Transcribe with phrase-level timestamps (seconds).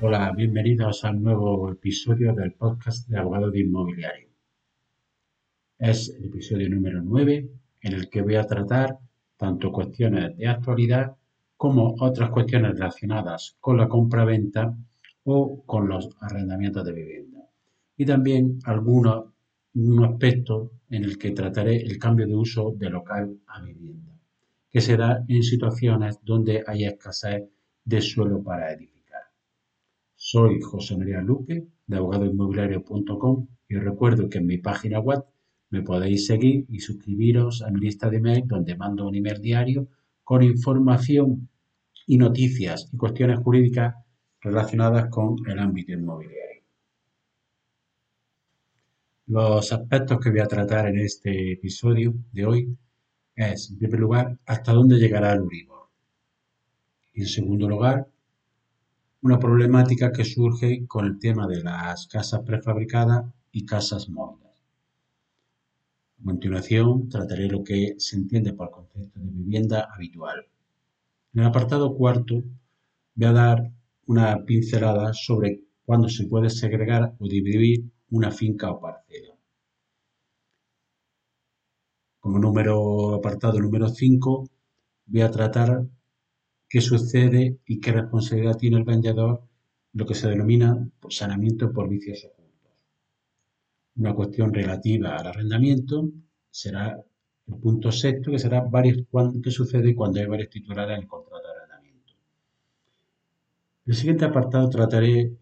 [0.00, 4.28] Hola, bienvenidos al nuevo episodio del podcast de Abogado de Inmobiliario.
[5.76, 7.50] Es el episodio número 9
[7.82, 8.96] en el que voy a tratar
[9.36, 11.16] tanto cuestiones de actualidad
[11.56, 14.72] como otras cuestiones relacionadas con la compra-venta
[15.24, 17.40] o con los arrendamientos de vivienda.
[17.96, 19.24] Y también algunos
[19.74, 24.12] un aspecto en el que trataré el cambio de uso de local a vivienda,
[24.70, 27.42] que se da en situaciones donde hay escasez
[27.84, 28.97] de suelo para edificar.
[30.30, 35.24] Soy José María Luque de abogadoinmobiliario.com y os recuerdo que en mi página web
[35.70, 39.88] me podéis seguir y suscribiros a mi lista de email donde mando un email diario
[40.24, 41.48] con información
[42.06, 43.94] y noticias y cuestiones jurídicas
[44.42, 46.62] relacionadas con el ámbito inmobiliario.
[49.28, 52.76] Los aspectos que voy a tratar en este episodio de hoy
[53.34, 55.88] es, en primer lugar, hasta dónde llegará el Uribor.
[57.14, 58.06] Y en segundo lugar,
[59.20, 64.52] una problemática que surge con el tema de las casas prefabricadas y casas móviles.
[66.20, 70.46] A continuación, trataré lo que se entiende por concepto de vivienda habitual.
[71.34, 72.42] En el apartado cuarto,
[73.14, 73.70] voy a dar
[74.06, 79.34] una pincelada sobre cuándo se puede segregar o dividir una finca o parcela.
[82.20, 84.48] Como número apartado número 5,
[85.06, 85.86] voy a tratar
[86.68, 89.42] qué sucede y qué responsabilidad tiene el vendedor,
[89.94, 92.84] lo que se denomina sanamiento por vicios ocultos.
[93.96, 96.10] Una cuestión relativa al arrendamiento
[96.50, 97.02] será
[97.46, 99.06] el punto sexto, que será varios,
[99.42, 102.12] qué sucede cuando hay varios titulares en el contrato de arrendamiento.
[103.86, 105.32] En el siguiente apartado trataré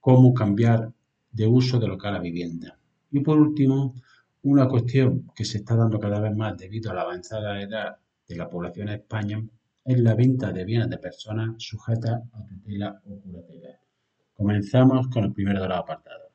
[0.00, 0.92] cómo cambiar
[1.32, 2.78] de uso de local a vivienda.
[3.10, 3.94] Y por último,
[4.42, 8.36] una cuestión que se está dando cada vez más debido a la avanzada edad de
[8.36, 9.44] la población en España
[9.88, 13.80] es la venta de bienes de personas sujetas a tutela o curatela.
[14.34, 16.30] Comenzamos con el primero de los apartados.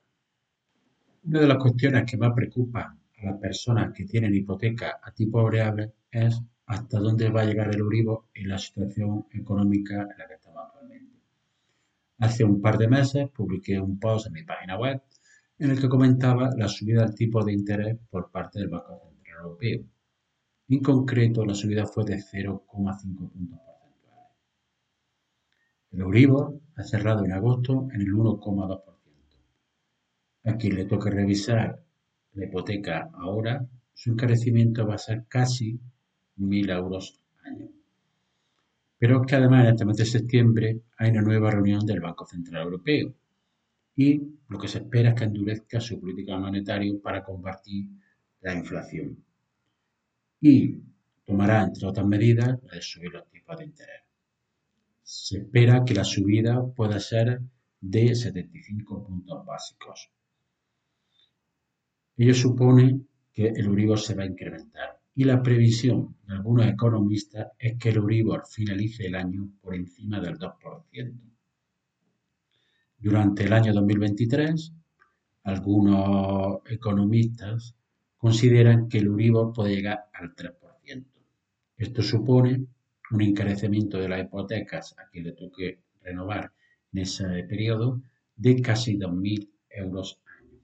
[1.26, 5.44] Una de las cuestiones que más preocupa a las personas que tienen hipoteca a tipo
[5.44, 10.28] variable es hasta dónde va a llegar el Uribor en la situación económica en la
[10.28, 11.20] que estamos actualmente.
[12.18, 15.00] Hace un par de meses publiqué un post en mi página web
[15.60, 19.44] en el que comentaba la subida del tipo de interés por parte del Banco Central
[19.44, 19.84] Europeo
[20.70, 24.32] en concreto, la subida fue de 0,5 puntos porcentuales.
[25.92, 28.84] El Euribor ha cerrado en agosto en el 1,2%.
[30.46, 31.82] A quien le toque revisar
[32.34, 35.80] la hipoteca ahora, su encarecimiento va a ser casi
[36.38, 37.70] 1.000 euros año.
[38.98, 42.26] Pero es que además en este mes de septiembre hay una nueva reunión del Banco
[42.26, 43.14] Central Europeo
[43.96, 47.90] y lo que se espera es que endurezca su política monetaria para combatir
[48.42, 49.24] la inflación
[50.46, 50.78] y
[51.26, 54.02] tomará, entre otras medidas, la de subir los tipos de interés.
[55.02, 57.40] Se espera que la subida pueda ser
[57.80, 60.12] de 75 puntos básicos.
[62.18, 63.00] Ello supone
[63.32, 67.90] que el Uribor se va a incrementar y la previsión de algunos economistas es que
[67.90, 71.20] el Uribor finalice el año por encima del 2%.
[73.00, 74.74] Durante el año 2023,
[75.44, 77.76] algunos economistas
[78.24, 81.06] consideran que el Uribor puede llegar al 3%.
[81.76, 82.66] Esto supone
[83.12, 86.54] un encarecimiento de las hipotecas a quien le toque renovar
[86.94, 88.02] en ese periodo
[88.38, 90.58] de casi 2.000 euros año.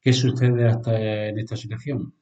[0.00, 2.14] ¿Qué sucede hasta en esta situación?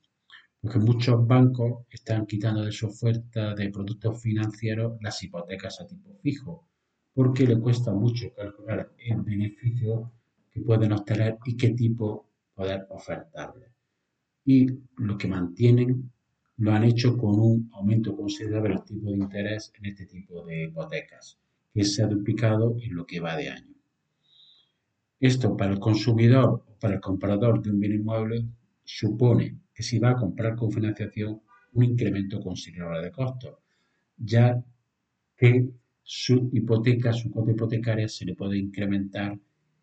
[0.61, 6.19] Porque muchos bancos están quitando de su oferta de productos financieros las hipotecas a tipo
[6.21, 6.67] fijo,
[7.15, 10.11] porque le cuesta mucho calcular el beneficio
[10.51, 13.76] que pueden obtener y qué tipo poder ofertarles
[14.47, 16.11] y lo que mantienen
[16.59, 20.65] lo han hecho con un aumento considerable del tipo de interés en este tipo de
[20.65, 21.39] hipotecas,
[21.75, 23.75] que se ha duplicado en lo que va de año.
[25.21, 28.47] Esto para el consumidor o para el comprador de un bien inmueble
[28.85, 31.43] supone que si va a comprar con financiación
[31.73, 33.59] un incremento considerable de costos,
[34.17, 34.63] ya
[35.37, 35.69] que
[36.03, 39.39] su hipoteca, su cuota hipotecaria se le puede incrementar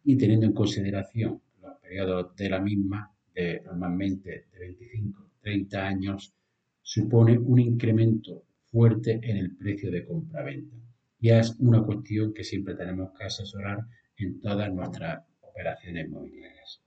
[0.06, 6.34] y teniendo en consideración los periodos de la misma, de, normalmente de 25 30 años,
[6.82, 10.76] supone un incremento fuerte en el precio de compra-venta.
[11.20, 13.80] Y es una cuestión que siempre tenemos que asesorar
[14.18, 16.82] en todas nuestras operaciones inmobiliarias.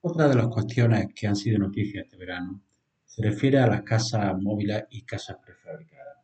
[0.00, 2.62] Otra de las cuestiones que han sido noticias este verano
[3.04, 6.18] se refiere a las casas móviles y casas prefabricadas.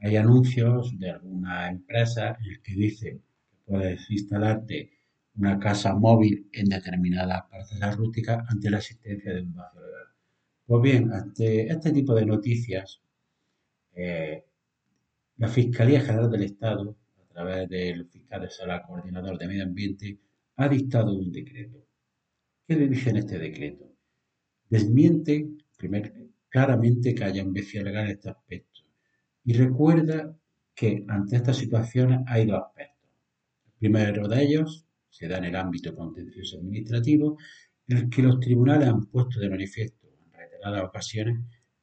[0.00, 3.20] Hay anuncios de algunas empresas en las que dice
[3.50, 4.99] que puedes instalarte
[5.40, 10.06] una casa móvil en determinadas parcelas rústicas ante la existencia de un vacío legal.
[10.66, 13.00] Pues bien, ante este tipo de noticias,
[13.94, 14.44] eh,
[15.38, 16.96] la Fiscalía General del Estado
[17.40, 20.18] través del fiscal de sala coordinador de medio ambiente,
[20.56, 21.86] ha dictado un decreto.
[22.66, 23.90] ¿Qué dice en este decreto?
[24.68, 25.48] Desmiente
[26.48, 28.80] claramente que haya un vacío legal en este aspecto
[29.44, 30.36] y recuerda
[30.74, 33.08] que ante estas situaciones hay dos aspectos.
[33.66, 37.36] El primero de ellos se da en el ámbito contencioso administrativo,
[37.88, 41.40] en el que los tribunales han puesto de manifiesto en reiteradas ocasiones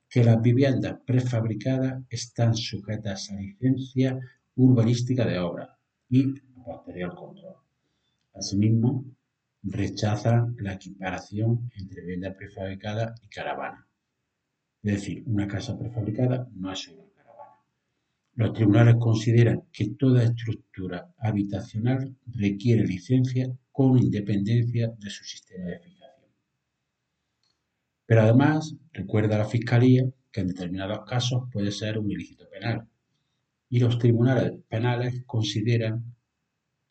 [0.09, 4.17] que las viviendas prefabricadas están sujetas a licencia
[4.55, 5.77] urbanística de obra
[6.09, 6.33] y
[6.65, 7.55] posterior control.
[8.33, 9.05] Asimismo,
[9.63, 13.87] rechazan la equiparación entre vivienda prefabricada y caravana.
[14.83, 17.06] Es decir, una casa prefabricada no es una.
[18.37, 25.79] Los tribunales consideran que toda estructura habitacional requiere licencia con independencia de su sistema de
[25.79, 26.29] fijación.
[28.05, 32.87] Pero además, recuerda la Fiscalía que en determinados casos puede ser un ilícito penal
[33.69, 36.05] y los tribunales penales consideran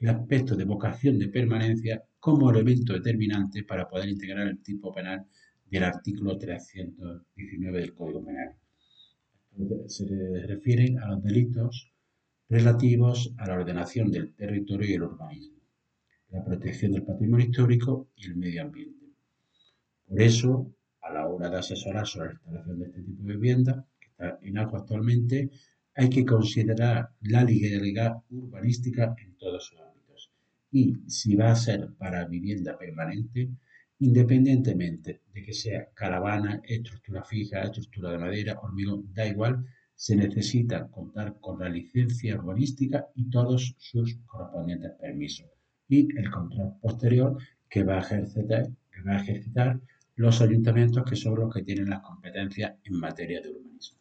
[0.00, 5.24] el aspecto de vocación de permanencia como elemento determinante para poder integrar el tipo penal
[5.64, 8.56] del artículo 319 del Código Penal.
[9.86, 10.04] Se
[10.46, 11.90] refiere a los delitos
[12.48, 15.60] relativos a la ordenación del territorio y el urbanismo,
[16.30, 19.06] la protección del patrimonio histórico y el medio ambiente.
[20.06, 23.86] Por eso, a la hora de asesorar sobre la instalación de este tipo de vivienda,
[23.98, 25.50] que está en algo actualmente,
[25.94, 30.30] hay que considerar la legalidad urbanística en todos sus ámbitos.
[30.70, 33.50] Y si va a ser para vivienda permanente,
[33.98, 39.64] independientemente de que sea caravana, estructura fija, estructura de madera, hormigón, da igual,
[39.94, 45.46] se necesita contar con la licencia urbanística y todos sus correspondientes permisos.
[45.88, 47.38] Y el control posterior
[47.68, 49.80] que va a ejercitar, que va a ejercitar
[50.16, 53.98] los ayuntamientos que son los que tienen las competencias en materia de urbanismo.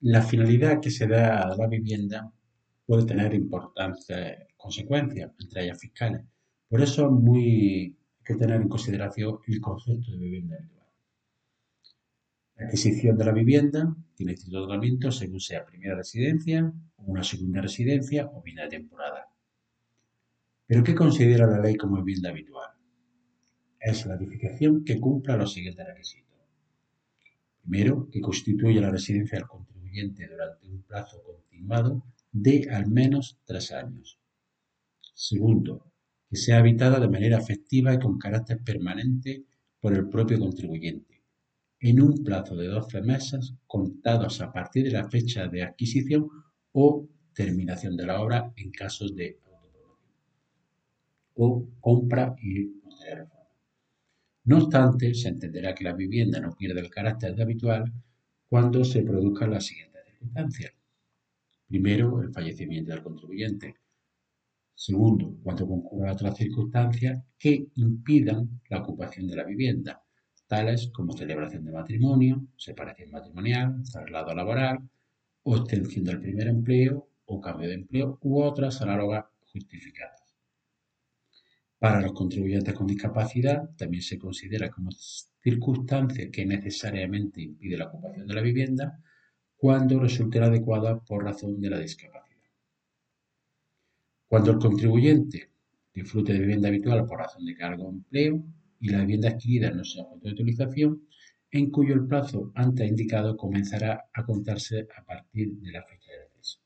[0.00, 2.30] La finalidad que se da a la vivienda
[2.86, 6.22] puede tener importantes consecuencias, entre ellas fiscales.
[6.70, 10.86] Por eso es muy hay que tener en consideración el concepto de vivienda habitual.
[12.56, 18.30] La adquisición de la vivienda tiene distintos tratamiento según sea primera residencia, una segunda residencia
[18.32, 19.28] o vida de temporada.
[20.66, 22.70] ¿Pero qué considera la ley como vivienda habitual?
[23.78, 26.24] Es la edificación que cumpla los siguientes requisitos.
[27.60, 29.46] Primero, que constituya la residencia del
[30.30, 32.02] durante un plazo continuado
[32.32, 34.18] de al menos tres años.
[35.14, 35.92] Segundo,
[36.28, 39.44] que sea habitada de manera efectiva y con carácter permanente
[39.80, 41.22] por el propio contribuyente,
[41.80, 46.28] en un plazo de 12 meses contados a partir de la fecha de adquisición
[46.72, 49.98] o terminación de la obra en casos de autopromoción
[51.34, 53.28] o compra y posterior
[54.44, 57.92] No obstante, se entenderá que la vivienda no pierde el carácter de habitual
[58.48, 60.72] cuando se produzcan las siguientes circunstancias.
[61.68, 63.74] Primero, el fallecimiento del contribuyente.
[64.74, 70.02] Segundo, cuando concurran otras circunstancias que impidan la ocupación de la vivienda,
[70.46, 74.78] tales como celebración de matrimonio, separación matrimonial, traslado laboral,
[75.44, 80.20] obtención del primer empleo o cambio de empleo u otras análogas justificadas.
[81.78, 88.26] Para los contribuyentes con discapacidad también se considera como circunstancia que necesariamente impide la ocupación
[88.26, 89.00] de la vivienda
[89.56, 92.23] cuando resulte adecuada por razón de la discapacidad.
[94.34, 95.52] Cuando el contribuyente
[95.94, 98.42] disfrute de vivienda habitual por razón de cargo o empleo
[98.80, 101.06] y la vivienda adquirida no sea objeto de utilización,
[101.52, 106.22] en cuyo el plazo antes indicado comenzará a contarse a partir de la fecha de
[106.24, 106.58] acceso.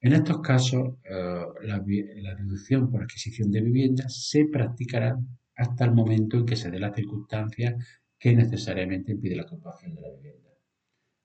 [0.00, 1.84] En estos casos, eh, la,
[2.16, 5.20] la, deducción por adquisición de viviendas se practicará
[5.54, 7.76] hasta el momento en que se dé la circunstancia
[8.18, 10.49] que necesariamente impide la ocupación de la vivienda,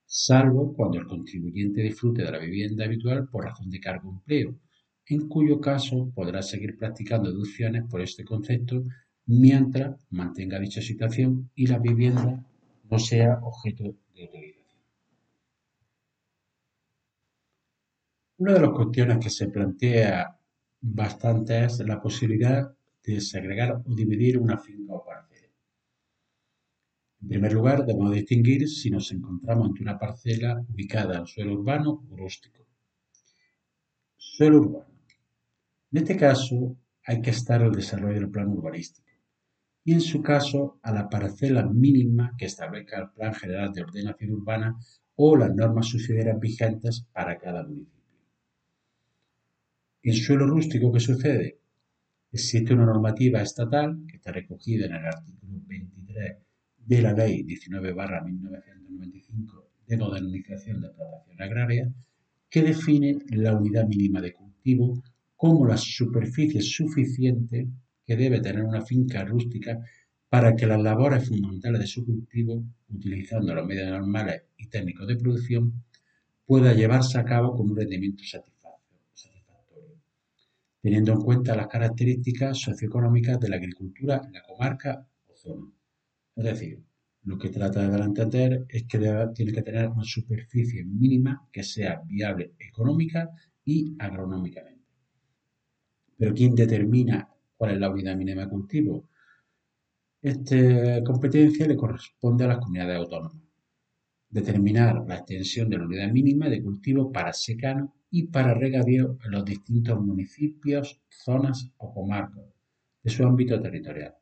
[0.05, 4.59] salvo cuando el contribuyente disfrute de la vivienda habitual por razón de cargo empleo,
[5.07, 8.83] en cuyo caso podrá seguir practicando deducciones por este concepto
[9.27, 12.43] mientras mantenga dicha situación y la vivienda
[12.89, 13.83] no sea objeto
[14.15, 14.81] de utilización.
[18.38, 20.38] Una de las cuestiones que se plantea
[20.81, 25.35] bastante es la posibilidad de segregar o dividir una finca o parcela.
[27.25, 32.05] En primer lugar, debemos distinguir si nos encontramos ante una parcela ubicada en suelo urbano
[32.08, 32.67] o rústico.
[34.15, 34.94] Suelo urbano.
[35.91, 39.10] En este caso, hay que estar al desarrollo del plan urbanístico
[39.84, 44.32] y en su caso a la parcela mínima que establezca el Plan General de Ordenación
[44.32, 44.77] Urbana
[45.15, 48.03] o las normas subsidiarias vigentes para cada municipio.
[50.03, 51.58] En suelo rústico, ¿qué sucede?
[52.32, 56.44] Existe una normativa estatal que está recogida en el artículo 23
[56.86, 61.94] de la Ley 19 1995 de Modernización de Explotación Agraria
[62.50, 65.04] que define la unidad mínima de cultivo
[65.36, 67.68] como la superficie suficiente
[68.06, 69.80] que debe tener una finca rústica
[70.30, 75.15] para que las labores fundamentales de su cultivo, utilizando los medios normales y técnicos de
[75.15, 75.84] producción,
[76.46, 79.00] pueda llevarse a cabo con un rendimiento satisfactorio,
[80.82, 85.72] teniendo en cuenta las características socioeconómicas de la agricultura en la comarca o zona.
[86.36, 86.84] Es decir,
[87.24, 89.00] lo que trata de dar a entender es que
[89.34, 93.30] tiene que tener una superficie mínima que sea viable económica
[93.63, 94.86] y agronómicamente.
[96.18, 97.27] Pero ¿quién determina
[97.58, 99.10] cuál es la unidad mínima de cultivo?
[100.22, 103.42] Esta competencia le corresponde a las comunidades autónomas.
[104.30, 109.32] Determinar la extensión de la unidad mínima de cultivo para secano y para regadío en
[109.32, 112.46] los distintos municipios, zonas o comarcas
[113.04, 114.15] de su ámbito territorial.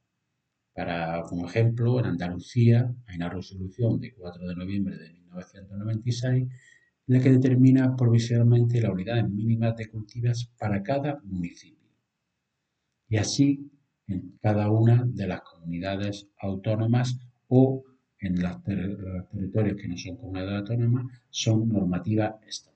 [0.74, 6.48] Para, como ejemplo, en Andalucía hay una resolución de 4 de noviembre de 1996
[7.08, 11.90] en la que determina provisionalmente las unidades mínimas de cultivos para cada municipio.
[13.08, 13.70] Y así
[14.08, 17.84] en cada una de las comunidades autónomas o
[18.20, 22.73] en los, territorios que no son comunidades autónomas son normativa estatal.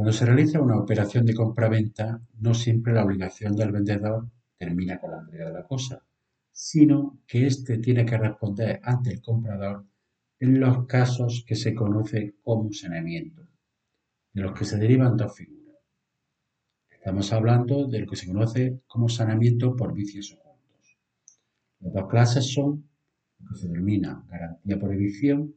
[0.00, 5.10] Cuando se realiza una operación de compra-venta, no siempre la obligación del vendedor termina con
[5.10, 6.02] la entrega de la cosa,
[6.50, 9.84] sino que éste tiene que responder ante el comprador
[10.38, 13.46] en los casos que se conoce como saneamiento,
[14.32, 15.76] de los que se derivan dos figuras.
[16.88, 20.96] Estamos hablando de lo que se conoce como saneamiento por vicios ocultos.
[21.80, 22.88] Las dos clases son
[23.38, 25.54] lo que se denomina garantía por evicción,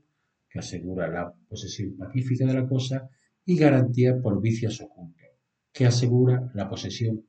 [0.50, 3.10] que asegura la posesión pacífica de la cosa,
[3.46, 5.28] y garantía por vicios ocultos,
[5.72, 7.24] que asegura la posesión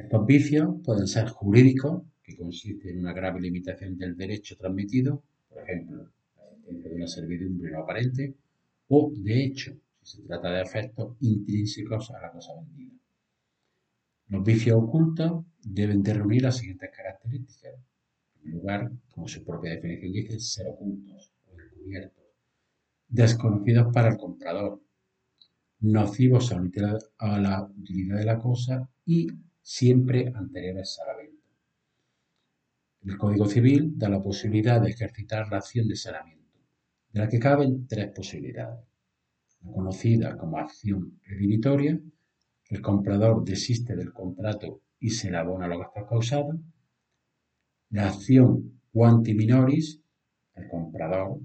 [0.00, 5.62] Estos vicios pueden ser jurídicos, que consiste en una grave limitación del derecho transmitido, por
[5.62, 8.34] ejemplo, la existencia de una servidumbre no aparente,
[8.88, 12.96] o de hecho, si se trata de efectos intrínsecos a la cosa vendida.
[14.28, 17.74] Los vicios ocultos deben de reunir las siguientes características.
[17.74, 22.19] En primer lugar, como su propia definición dice, ser ocultos o encubiertos
[23.10, 24.80] desconocidos para el comprador,
[25.80, 29.26] nocivos a la utilidad de la cosa y
[29.60, 31.30] siempre anteriores a la venta.
[33.02, 36.58] El Código Civil da la posibilidad de ejercitar la acción de saneamiento,
[37.12, 38.86] de la que caben tres posibilidades.
[39.62, 41.98] La conocida como acción redimitoria,
[42.68, 46.56] el comprador desiste del contrato y se le abona los gastos causados.
[47.90, 50.00] La acción quanti minoris,
[50.54, 51.40] el comprador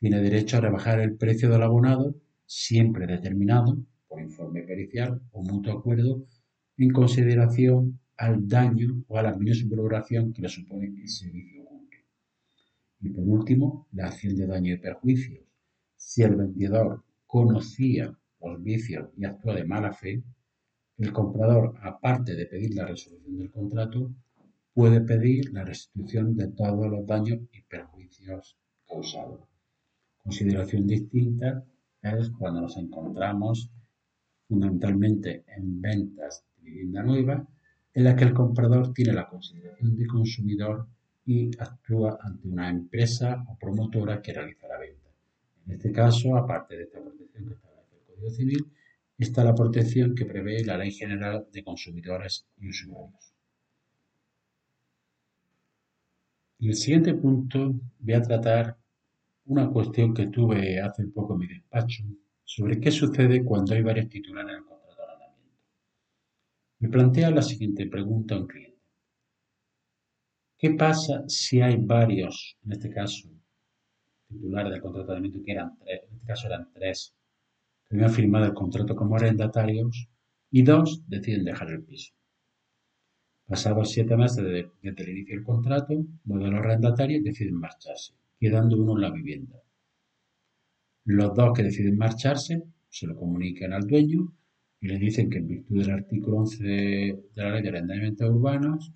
[0.00, 2.14] tiene derecho a rebajar el precio del abonado
[2.46, 3.76] siempre determinado
[4.08, 6.24] por informe pericial o mutuo acuerdo
[6.78, 11.96] en consideración al daño o a la valoración que le supone el servicio oculto.
[13.02, 15.44] Y por último, la acción de daño y perjuicios.
[15.96, 20.22] Si el vendedor conocía los vicios y actuó de mala fe,
[20.96, 24.10] el comprador, aparte de pedir la resolución del contrato,
[24.72, 28.56] puede pedir la restitución de todos los daños y perjuicios
[28.88, 29.49] causados.
[30.30, 31.64] Consideración distinta
[32.00, 33.68] es cuando nos encontramos
[34.46, 37.44] fundamentalmente en ventas de vivienda nueva,
[37.92, 40.86] en la que el comprador tiene la consideración de consumidor
[41.26, 45.08] y actúa ante una empresa o promotora que realiza la venta.
[45.66, 48.66] En este caso, aparte de esta protección que establece el Código Civil,
[49.18, 53.34] está la protección que prevé la Ley General de Consumidores y Usuarios.
[56.60, 58.79] En el siguiente punto voy a tratar
[59.50, 62.04] una cuestión que tuve hace poco en mi despacho
[62.44, 65.58] sobre qué sucede cuando hay varios titulares en el contrato de arrendamiento.
[66.78, 68.78] Me plantea la siguiente pregunta a un cliente.
[70.56, 73.28] ¿Qué pasa si hay varios, en este caso,
[74.28, 77.14] titulares del contrato de arrendamiento que eran tres, en este caso eran tres,
[77.88, 80.08] que habían firmado el contrato como arrendatarios
[80.52, 82.12] y dos deciden dejar el piso?
[83.48, 88.80] Pasados siete meses desde, el inicio del contrato, uno de los arrendatarios deciden marcharse quedando
[88.80, 89.62] uno en la vivienda.
[91.04, 94.32] Los dos que deciden marcharse se lo comunican al dueño
[94.80, 98.92] y le dicen que en virtud del artículo 11 de, la ley de arrendamientos urbanos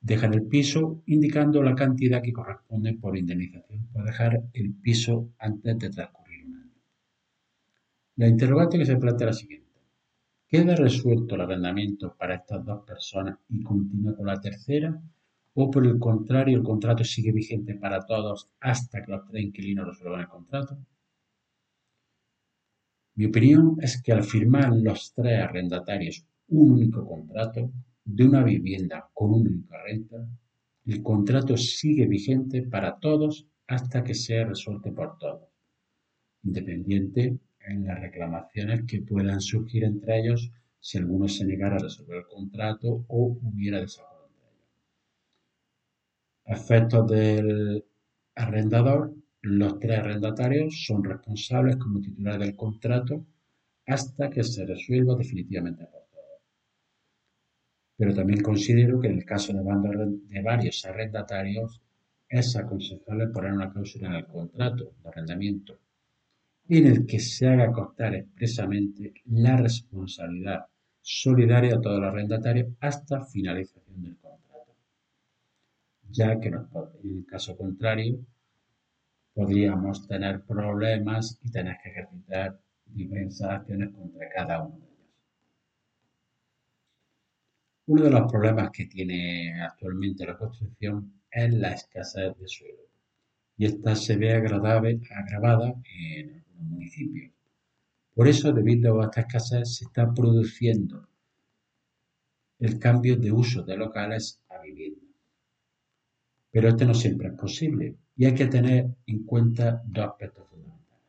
[0.00, 5.78] dejan el piso indicando la cantidad que corresponde por indemnización por dejar el piso antes
[5.78, 6.80] de transcurrir un año.
[8.16, 9.80] La interrogante que se plantea es la siguiente.
[10.48, 15.00] ¿Queda resuelto el arrendamiento para estas dos personas y continúa con la tercera?
[15.54, 19.86] O por el contrario el contrato sigue vigente para todos hasta que los tres inquilinos
[19.86, 20.78] resuelvan el contrato?
[23.14, 27.70] Mi opinión es que al firmar los tres arrendatarios un único contrato,
[28.04, 30.26] de una vivienda con una única renta,
[30.86, 35.48] el contrato sigue vigente para todos hasta que sea resuelto por todos,
[36.42, 42.18] independiente en las reclamaciones que puedan surgir entre ellos si alguno se negara a resolver
[42.18, 44.11] el contrato o hubiera desacuerdo.
[46.44, 47.84] Efectos del
[48.34, 53.26] arrendador, los tres arrendatarios son responsables como titular del contrato
[53.86, 56.42] hasta que se resuelva definitivamente por todos.
[57.96, 61.80] Pero también considero que en el caso de varios arrendatarios
[62.28, 65.78] es aconsejable poner una cláusula en el contrato de arrendamiento
[66.68, 70.66] en el que se haga constar expresamente la responsabilidad
[71.00, 74.16] solidaria a todos los arrendatarios hasta finalización del
[76.12, 78.18] ya que en caso contrario
[79.34, 85.14] podríamos tener problemas y tener que ejercitar diversas acciones contra cada uno de ellos.
[87.86, 92.82] Uno de los problemas que tiene actualmente la construcción es la escasez de suelo
[93.56, 97.32] y esta se ve agravada en algunos municipios
[98.14, 101.08] por eso, debido a esta escasez, se está produciendo
[102.58, 105.11] el cambio de uso de locales a vivienda.
[106.52, 111.02] Pero este no siempre es posible y hay que tener en cuenta dos aspectos fundamentales.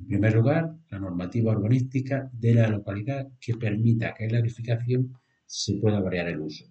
[0.00, 5.16] En primer lugar, la normativa urbanística de la localidad que permita que en la edificación
[5.46, 6.66] se pueda variar el uso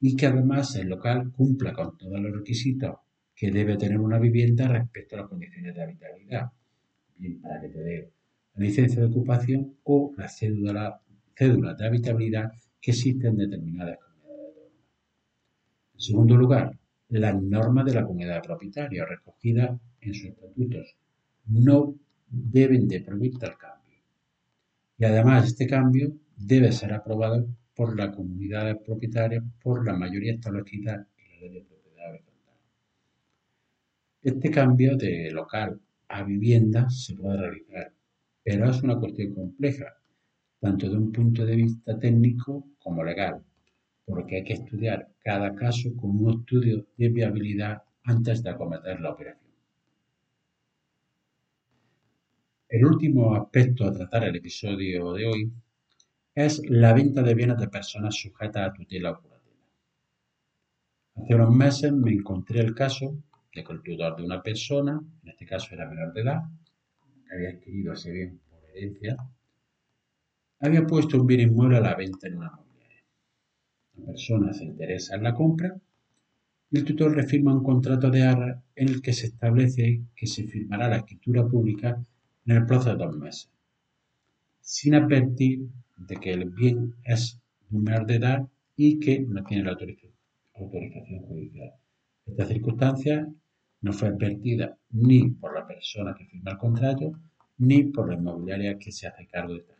[0.00, 2.96] y que además el local cumpla con todos los requisitos
[3.34, 6.52] que debe tener una vivienda respecto a las condiciones de habitabilidad.
[7.16, 8.10] Bien, para que te dé
[8.54, 11.00] la licencia de ocupación o la cédula,
[11.38, 14.56] de habitabilidad que existen en determinadas comunidades.
[15.94, 16.79] En segundo lugar,
[17.18, 20.96] las normas de la comunidad de propietarios recogidas en sus estatutos
[21.46, 21.94] no
[22.28, 23.98] deben de prohibir tal cambio.
[24.98, 30.34] Y además este cambio debe ser aprobado por la comunidad de propietarios por la mayoría
[30.34, 32.54] establecida en la ley de propiedad horizontal.
[34.22, 37.92] Este cambio de local a vivienda se puede realizar
[38.42, 39.86] pero es una cuestión compleja,
[40.60, 43.42] tanto de un punto de vista técnico como legal,
[44.10, 49.12] porque hay que estudiar cada caso con un estudio de viabilidad antes de acometer la
[49.12, 49.50] operación.
[52.68, 55.52] El último aspecto a tratar el episodio de hoy
[56.34, 59.56] es la venta de bienes de personas sujetas a tutela o curatela.
[61.16, 63.16] Hace unos meses me encontré el caso
[63.54, 66.42] de que el tutor de una persona, en este caso era menor de edad,
[67.32, 69.16] había adquirido ese bien por herencia,
[70.60, 72.50] había puesto un bien inmueble a la venta en una
[74.00, 75.76] persona se interesa en la compra
[76.70, 80.26] y el tutor le firma un contrato de arra en el que se establece que
[80.26, 82.02] se firmará la escritura pública
[82.46, 83.50] en el plazo de dos meses,
[84.60, 89.72] sin advertir de que el bien es menor de edad y que no tiene la
[89.72, 91.72] autorización judicial.
[92.26, 93.28] Esta circunstancia
[93.82, 97.12] no fue advertida ni por la persona que firma el contrato
[97.58, 99.79] ni por la inmobiliaria que se hace cargo de esta.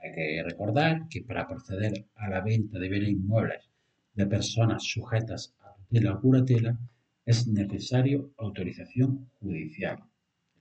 [0.00, 3.68] Hay que recordar que para proceder a la venta de bienes inmuebles
[4.14, 6.78] de personas sujetas a tutela o curatela
[7.26, 9.98] es necesario autorización judicial,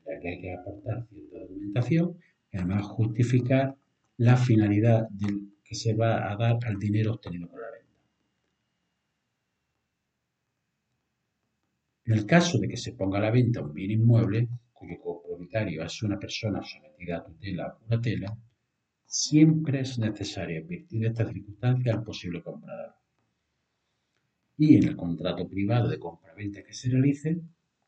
[0.05, 2.17] ya que hay que aportar cierta documentación
[2.51, 3.75] y además justificar
[4.17, 5.07] la finalidad
[5.63, 7.67] que se va a dar al dinero obtenido por la
[12.07, 15.83] En el caso de que se ponga a la venta un bien inmueble, cuyo copropietario
[15.83, 18.37] es una persona sometida a tutela o curatela,
[19.07, 22.93] siempre es necesario advertir esta circunstancia al posible comprador.
[24.57, 27.39] Y en el contrato privado de compra-venta que se realice,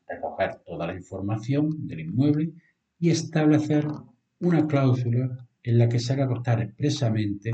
[0.08, 2.52] recoger toda la información del inmueble
[2.98, 3.86] y establecer
[4.40, 7.50] una cláusula en la que se haga constar expresamente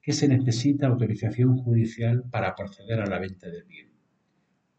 [0.00, 3.88] que se necesita autorización judicial para proceder a la venta del bien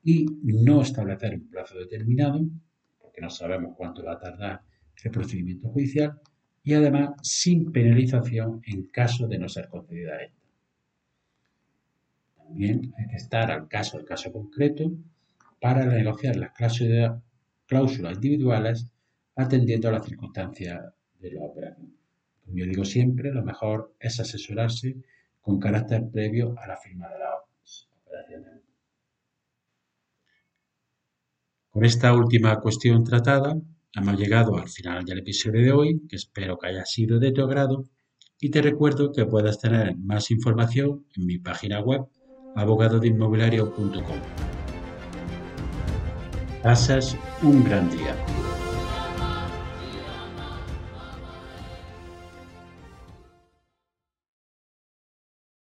[0.04, 2.40] y no establecer un plazo determinado,
[3.00, 4.62] porque no sabemos cuánto va a tardar
[5.04, 6.20] el procedimiento judicial,
[6.64, 10.40] y además sin penalización en caso de no ser concedida esta.
[12.38, 14.92] También hay que estar al caso del caso concreto
[15.62, 16.52] para negociar las
[17.66, 18.88] cláusulas individuales
[19.36, 20.82] atendiendo a las circunstancias
[21.20, 21.96] de la operación.
[22.44, 24.96] Como yo digo siempre, lo mejor es asesorarse
[25.42, 28.62] con carácter previo a la firma de las operaciones.
[31.70, 33.56] Con esta última cuestión tratada,
[33.94, 37.44] hemos llegado al final del episodio de hoy, que espero que haya sido de tu
[37.44, 37.84] agrado,
[38.40, 42.02] y te recuerdo que puedes tener más información en mi página web
[42.56, 44.20] abogadodeinmobiliario.com.
[46.64, 48.16] Pasas un gran día.